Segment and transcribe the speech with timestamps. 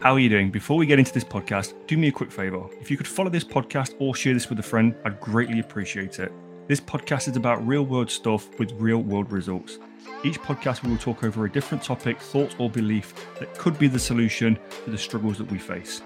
[0.00, 0.50] How are you doing?
[0.50, 2.64] Before we get into this podcast, do me a quick favor.
[2.80, 6.18] If you could follow this podcast or share this with a friend, I'd greatly appreciate
[6.20, 6.32] it.
[6.68, 9.78] This podcast is about real world stuff with real world results.
[10.24, 13.88] Each podcast we will talk over a different topic, thought, or belief that could be
[13.88, 16.00] the solution to the struggles that we face.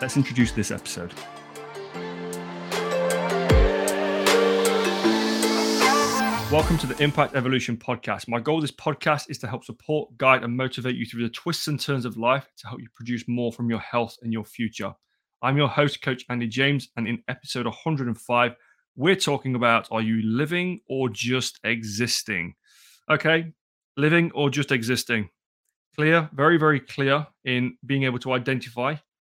[0.00, 1.12] Let's introduce this episode.
[6.56, 8.28] Welcome to the Impact Evolution podcast.
[8.28, 11.28] My goal of this podcast is to help support, guide, and motivate you through the
[11.28, 14.46] twists and turns of life to help you produce more from your health and your
[14.46, 14.94] future.
[15.42, 18.54] I'm your host, Coach Andy James, and in episode 105,
[18.96, 22.54] we're talking about are you living or just existing?
[23.10, 23.52] Okay,
[23.98, 25.28] living or just existing.
[25.94, 28.94] Clear, very, very clear in being able to identify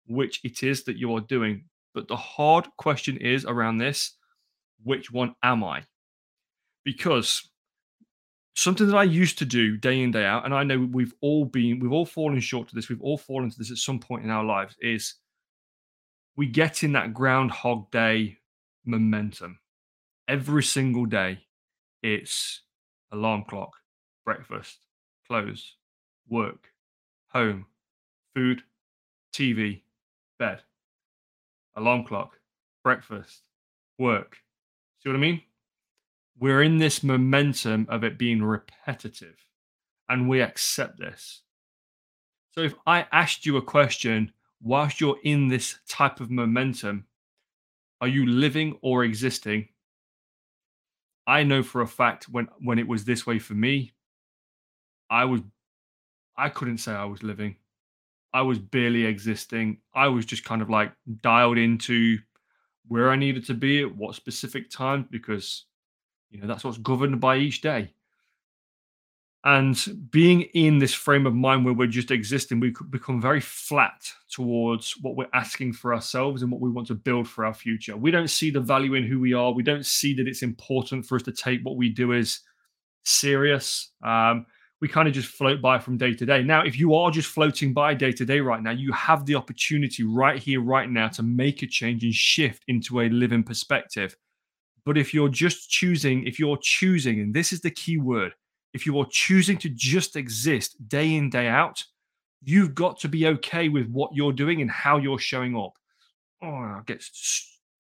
[0.08, 1.66] which it is that you are doing.
[1.94, 4.14] But the hard question is around this
[4.82, 5.84] which one am I?
[6.90, 7.48] Because
[8.56, 11.46] something that I used to do day in day out, and I know we've all
[11.46, 14.24] been, we've all fallen short to this, we've all fallen to this at some point
[14.24, 15.14] in our lives, is
[16.36, 18.38] we get in that Groundhog Day
[18.86, 19.60] momentum
[20.28, 21.42] every single day.
[22.02, 22.62] It's
[23.12, 23.74] alarm clock,
[24.26, 24.80] breakfast,
[25.28, 25.76] clothes,
[26.28, 26.70] work,
[27.28, 27.68] home,
[28.34, 28.64] food,
[29.32, 29.84] TV,
[30.40, 30.64] bed,
[31.76, 32.32] alarm clock,
[32.84, 33.44] breakfast,
[34.00, 34.38] work.
[35.04, 35.44] See what I mean?
[36.40, 39.36] We're in this momentum of it being repetitive
[40.08, 41.42] and we accept this.
[42.52, 47.06] So if I asked you a question whilst you're in this type of momentum,
[48.02, 49.70] are you living or existing?
[51.28, 53.94] I know for a fact when when it was this way for me,
[55.10, 55.42] I was
[56.38, 57.58] I couldn't say I was living.
[58.34, 59.80] I was barely existing.
[59.94, 62.20] I was just kind of like dialed into
[62.88, 65.66] where I needed to be at what specific time because
[66.30, 67.94] you know, that's what's governed by each day.
[69.46, 74.12] And being in this frame of mind where we're just existing, we become very flat
[74.30, 77.96] towards what we're asking for ourselves and what we want to build for our future.
[77.96, 79.54] We don't see the value in who we are.
[79.54, 82.42] We don't see that it's important for us to take what we do as
[83.06, 83.92] serious.
[84.04, 84.46] Um,
[84.82, 86.44] we kind of just float by from day to day.
[86.44, 89.36] Now, if you are just floating by day to day right now, you have the
[89.36, 94.16] opportunity right here, right now to make a change and shift into a living perspective.
[94.86, 98.34] But if you're just choosing, if you're choosing, and this is the key word,
[98.74, 101.84] if you are choosing to just exist day in, day out,
[102.44, 105.74] you've got to be okay with what you're doing and how you're showing up.
[106.42, 107.04] Oh, I get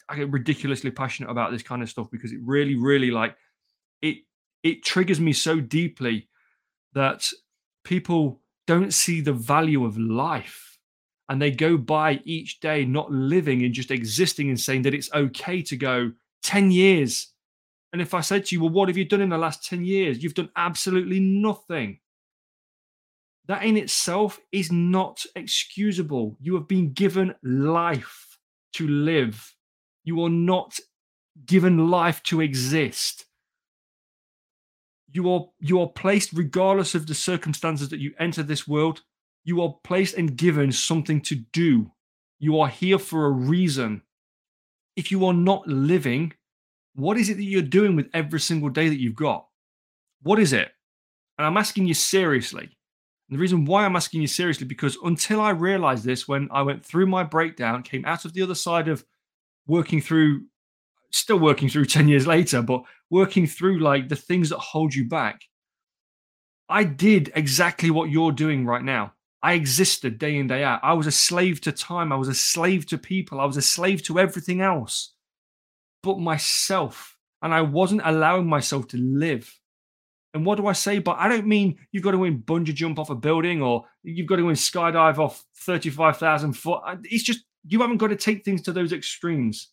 [0.09, 3.35] I get ridiculously passionate about this kind of stuff because it really, really like
[4.01, 4.17] it
[4.63, 6.27] it triggers me so deeply
[6.93, 7.29] that
[7.83, 10.77] people don't see the value of life
[11.29, 15.11] and they go by each day not living and just existing and saying that it's
[15.13, 16.11] okay to go
[16.43, 17.33] 10 years.
[17.91, 19.83] And if I said to you, well, what have you done in the last 10
[19.83, 20.21] years?
[20.21, 21.99] You've done absolutely nothing.
[23.47, 26.37] That in itself is not excusable.
[26.39, 28.37] You have been given life
[28.73, 29.55] to live.
[30.03, 30.79] You are not
[31.45, 33.25] given life to exist.
[35.11, 39.01] You are you are placed regardless of the circumstances that you enter this world.
[39.43, 41.91] You are placed and given something to do.
[42.37, 44.03] You are here for a reason
[44.99, 46.33] if you are not living,
[46.93, 49.47] what is it that you're doing with every single day that you've got?
[50.23, 50.69] What is it?
[51.37, 52.63] And I'm asking you seriously.
[53.29, 56.63] And the reason why I'm asking you seriously, because until I realized this, when I
[56.63, 59.05] went through my breakdown, came out of the other side of
[59.67, 60.43] working through,
[61.11, 65.07] still working through 10 years later, but working through like the things that hold you
[65.07, 65.39] back,
[66.67, 69.13] I did exactly what you're doing right now.
[69.41, 70.81] I existed day in, day out.
[70.83, 72.11] I was a slave to time.
[72.11, 73.39] I was a slave to people.
[73.39, 75.13] I was a slave to everything else
[76.03, 77.17] but myself.
[77.41, 79.53] And I wasn't allowing myself to live.
[80.33, 80.99] And what do I say?
[80.99, 84.27] But I don't mean you've got to win bungee jump off a building or you've
[84.27, 86.81] got to win skydive off 35,000 foot.
[87.03, 89.69] It's just, you haven't got to take things to those extremes.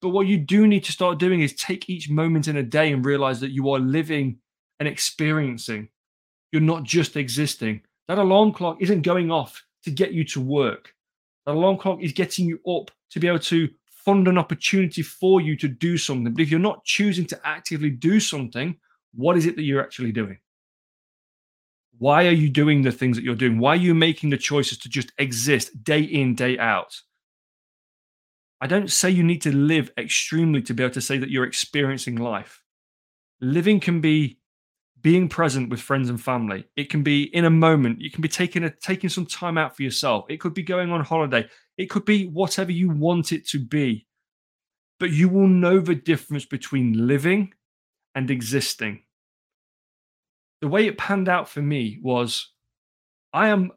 [0.00, 2.92] But what you do need to start doing is take each moment in a day
[2.92, 4.38] and realize that you are living
[4.78, 5.88] and experiencing.
[6.50, 7.82] You're not just existing.
[8.12, 10.92] That alarm clock isn't going off to get you to work.
[11.46, 13.70] That alarm clock is getting you up to be able to
[14.04, 16.34] fund an opportunity for you to do something.
[16.34, 18.76] But if you're not choosing to actively do something,
[19.14, 20.36] what is it that you're actually doing?
[21.96, 23.58] Why are you doing the things that you're doing?
[23.58, 27.00] Why are you making the choices to just exist day in, day out?
[28.60, 31.46] I don't say you need to live extremely to be able to say that you're
[31.46, 32.62] experiencing life.
[33.40, 34.36] Living can be
[35.02, 36.64] being present with friends and family.
[36.76, 38.00] It can be in a moment.
[38.00, 40.24] You can be taking a taking some time out for yourself.
[40.28, 41.48] It could be going on holiday.
[41.76, 44.06] It could be whatever you want it to be.
[45.00, 47.52] But you will know the difference between living
[48.14, 49.02] and existing.
[50.60, 52.52] The way it panned out for me was
[53.32, 53.72] I am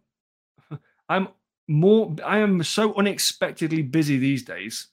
[1.10, 1.30] I'm
[1.68, 4.89] more I am so unexpectedly busy these days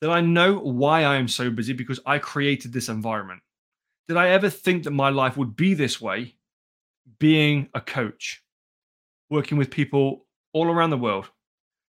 [0.00, 3.42] that I know why I am so busy because I created this environment.
[4.10, 6.34] Did I ever think that my life would be this way
[7.20, 8.42] being a coach,
[9.28, 11.30] working with people all around the world,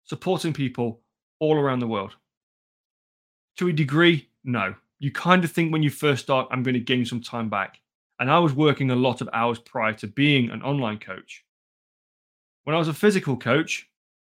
[0.05, 1.01] supporting people
[1.39, 2.17] all around the world?
[3.57, 4.75] To a degree, no.
[4.99, 7.81] You kind of think when you first start, I'm going to gain some time back.
[8.19, 11.47] And I was working a lot of hours prior to being an online coach.
[12.65, 13.89] When I was a physical coach,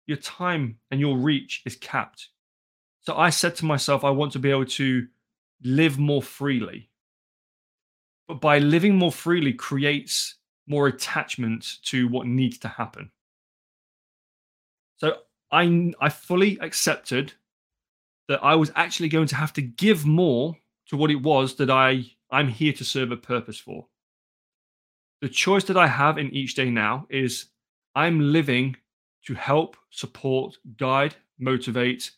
[0.06, 2.28] your time and your reach is capped.
[3.00, 5.08] So I said to myself, I want to be able to
[5.64, 6.90] live more freely.
[8.40, 10.36] By living more freely creates
[10.66, 13.10] more attachment to what needs to happen.
[14.96, 15.16] So
[15.50, 17.32] I, I fully accepted
[18.28, 20.56] that I was actually going to have to give more
[20.86, 23.86] to what it was that I, I'm here to serve a purpose for.
[25.20, 27.46] The choice that I have in each day now is
[27.94, 28.76] I'm living
[29.26, 32.10] to help, support, guide, motivate,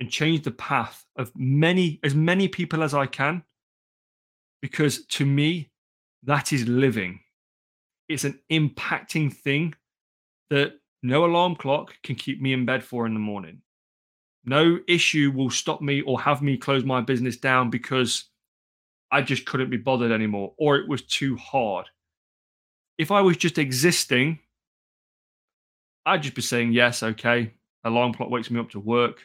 [0.00, 3.42] and change the path of many, as many people as I can.
[4.64, 5.68] Because to me,
[6.22, 7.20] that is living.
[8.08, 9.74] It's an impacting thing
[10.48, 13.60] that no alarm clock can keep me in bed for in the morning.
[14.46, 18.24] No issue will stop me or have me close my business down because
[19.12, 21.90] I just couldn't be bothered anymore or it was too hard.
[22.96, 24.38] If I was just existing
[26.06, 27.52] I'd just be saying, yes, okay.
[27.84, 29.20] Alarm clock wakes me up to work.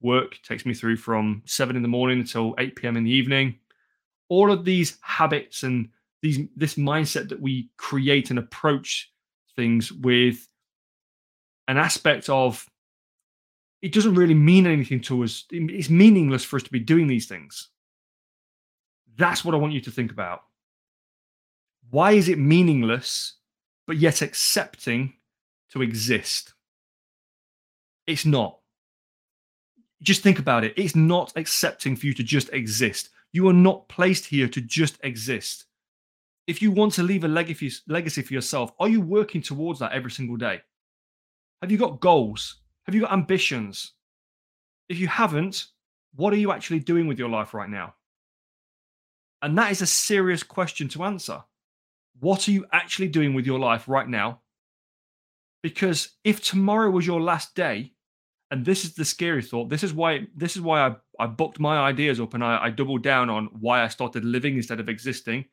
[0.00, 2.96] Work takes me through from seven in the morning until 8 p.m.
[2.96, 3.58] in the evening.
[4.28, 5.88] All of these habits and
[6.22, 9.12] these this mindset that we create and approach
[9.54, 10.48] things with
[11.68, 12.66] an aspect of
[13.82, 15.44] it doesn't really mean anything to us.
[15.50, 17.68] It's meaningless for us to be doing these things.
[19.16, 20.42] That's what I want you to think about.
[21.90, 23.34] Why is it meaningless,
[23.86, 25.14] but yet accepting
[25.70, 26.54] to exist.
[28.06, 28.58] It's not.
[30.02, 30.74] Just think about it.
[30.76, 33.10] It's not accepting for you to just exist.
[33.32, 35.66] You are not placed here to just exist.
[36.46, 40.10] If you want to leave a legacy for yourself, are you working towards that every
[40.10, 40.60] single day?
[41.60, 42.56] Have you got goals?
[42.84, 43.92] Have you got ambitions?
[44.88, 45.66] If you haven't,
[46.14, 47.94] what are you actually doing with your life right now?
[49.42, 51.42] And that is a serious question to answer.
[52.20, 54.40] What are you actually doing with your life right now
[55.66, 57.92] because if tomorrow was your last day,
[58.52, 61.58] and this is the scary thought, this is why this is why I, I booked
[61.58, 64.88] my ideas up and I, I doubled down on why I started living instead of
[64.88, 65.46] existing.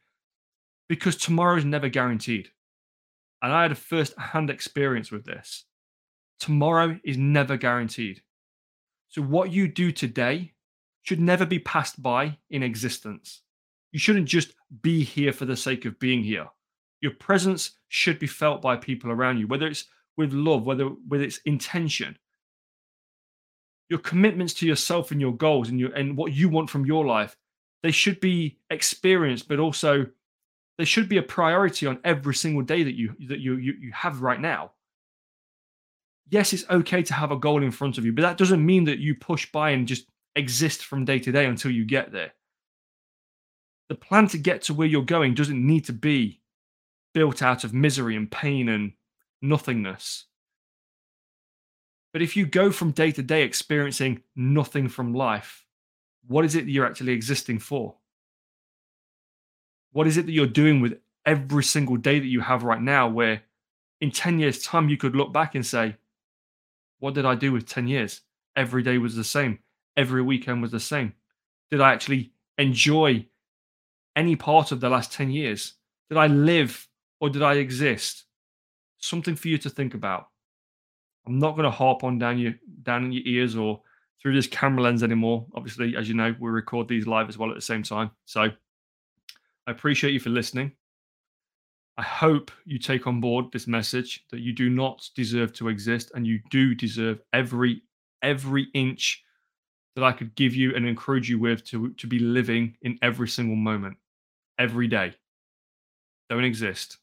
[0.89, 2.50] Because tomorrow is never guaranteed.
[3.42, 5.65] And I had a first-hand experience with this.
[6.39, 8.21] Tomorrow is never guaranteed.
[9.10, 10.54] So what you do today
[11.04, 13.42] should never be passed by in existence.
[13.92, 16.48] You shouldn't just be here for the sake of being here.
[17.01, 19.86] Your presence should be felt by people around you, whether it's
[20.18, 22.18] with love, whether with its intention.
[23.89, 27.06] Your commitments to yourself and your goals and your and what you want from your
[27.06, 27.35] life,
[27.83, 30.07] they should be experienced, but also
[30.77, 33.91] they should be a priority on every single day that you that you you, you
[33.91, 34.71] have right now.
[36.30, 38.85] Yes, it's okay to have a goal in front of you, but that doesn't mean
[38.85, 42.33] that you push by and just exist from day to day until you get there.
[43.89, 46.41] The plan to get to where you're going doesn't need to be
[47.13, 48.94] built out of misery and pain and
[49.41, 50.25] nothingness.
[52.13, 55.65] But if you go from day to day experiencing nothing from life,
[56.27, 57.96] what is it that you're actually existing for?
[59.91, 63.08] What is it that you're doing with every single day that you have right now,
[63.10, 63.41] where
[64.00, 65.96] in 10 years' time you could look back and say,
[67.00, 68.22] What did I do with 10 years?
[68.55, 69.60] Every day was the same,
[69.98, 71.13] every weekend was the same.
[71.72, 73.25] Did I actually enjoy
[74.15, 75.74] any part of the last 10 years?
[76.10, 76.88] Did I live
[77.20, 78.25] or did I exist?
[79.03, 80.27] something for you to think about.
[81.25, 82.53] I'm not going to harp on down your
[82.84, 83.82] down in your ears or
[84.22, 85.46] through this camera lens anymore.
[85.56, 88.12] Obviously, as you know, we record these live as well at the same time.
[88.25, 88.51] So I
[89.72, 90.72] appreciate you for listening.
[91.98, 96.12] I hope you take on board this message that you do not deserve to exist
[96.15, 97.84] and you do deserve every
[98.24, 99.24] every inch
[99.96, 103.27] that I could give you and encourage you with to, to be living in every
[103.27, 103.98] single moment,
[104.58, 105.13] every day.
[106.30, 106.98] Don't exist.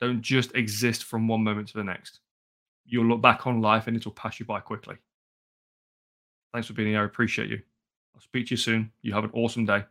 [0.00, 2.20] Don't just exist from one moment to the next.
[2.88, 4.96] You'll look back on life and it'll pass you by quickly.
[6.52, 7.02] Thanks for being here.
[7.02, 7.60] I appreciate you.
[8.14, 8.90] I'll speak to you soon.
[9.02, 9.84] You have an awesome day.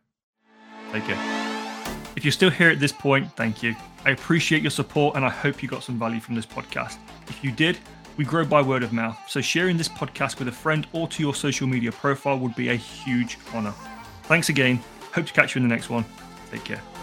[0.92, 1.94] Take care.
[2.16, 3.75] If you're still here at this point, thank you.
[4.04, 6.98] I appreciate your support and I hope you got some value from this podcast.
[7.27, 7.77] If you did,
[8.18, 11.22] we grow by word of mouth, so sharing this podcast with a friend or to
[11.22, 13.74] your social media profile would be a huge honor.
[14.24, 14.82] Thanks again.
[15.13, 16.04] Hope to catch you in the next one.
[16.50, 16.97] Take care.